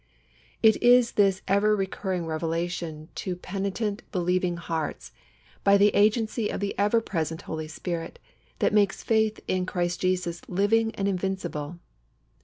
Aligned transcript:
It 0.63 0.81
is 0.81 1.11
this 1.11 1.43
ever 1.47 1.75
recurring 1.75 2.25
revelation 2.25 3.09
to 3.13 3.35
penitent, 3.35 4.01
believing 4.11 4.57
hearts, 4.57 5.11
by 5.63 5.77
the 5.77 5.89
agency 5.89 6.49
of 6.49 6.59
the 6.59 6.73
ever 6.75 7.01
present 7.01 7.43
Holy 7.43 7.67
Spirit, 7.67 8.17
that 8.57 8.73
makes 8.73 9.03
faith 9.03 9.39
in 9.47 9.63
Jesus 9.67 10.39
Christ 10.39 10.49
living 10.49 10.91
and 10.95 11.07
invincible. 11.07 11.77